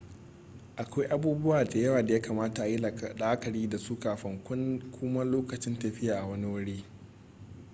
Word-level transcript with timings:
akwai 0.75 1.07
abubuwa 1.15 1.63
da 1.65 1.79
yawa 1.79 2.03
da 2.05 2.13
ya 2.13 2.19
kamata 2.21 2.63
ayi 2.63 2.77
la'akari 3.19 3.67
da 3.69 3.77
su 3.77 3.99
kafin 3.99 4.91
kuma 4.91 5.23
lokacin 5.23 5.79
tafiya 5.79 6.25
wani 6.25 6.45
wuri 6.47 6.83